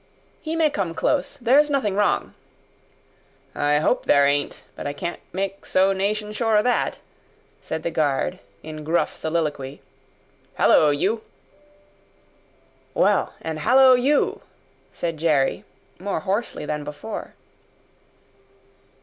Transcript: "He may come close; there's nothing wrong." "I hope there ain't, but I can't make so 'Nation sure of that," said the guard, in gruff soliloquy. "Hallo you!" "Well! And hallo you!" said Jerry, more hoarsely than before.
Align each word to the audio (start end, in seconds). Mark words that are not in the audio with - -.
"He 0.41 0.55
may 0.55 0.71
come 0.71 0.95
close; 0.95 1.37
there's 1.37 1.69
nothing 1.69 1.93
wrong." 1.93 2.33
"I 3.53 3.77
hope 3.77 4.05
there 4.07 4.25
ain't, 4.25 4.63
but 4.75 4.87
I 4.87 4.93
can't 4.93 5.19
make 5.31 5.63
so 5.63 5.93
'Nation 5.93 6.33
sure 6.33 6.55
of 6.55 6.63
that," 6.63 6.97
said 7.61 7.83
the 7.83 7.91
guard, 7.91 8.39
in 8.63 8.83
gruff 8.83 9.15
soliloquy. 9.15 9.79
"Hallo 10.55 10.89
you!" 10.89 11.21
"Well! 12.95 13.35
And 13.41 13.59
hallo 13.59 13.93
you!" 13.93 14.41
said 14.91 15.17
Jerry, 15.17 15.65
more 15.99 16.21
hoarsely 16.21 16.65
than 16.65 16.83
before. 16.83 17.35